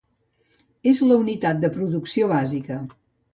[0.91, 2.81] És la unitat de producció bàsica.